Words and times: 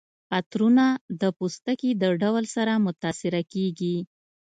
عطرونه 0.37 0.85
د 1.21 1.23
پوستکي 1.37 1.91
د 2.01 2.03
ډول 2.21 2.45
سره 2.55 2.73
متاثره 2.85 3.41
کیږي. 3.53 3.97